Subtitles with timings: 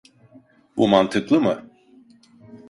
[0.77, 1.63] Bu mantıklı mı?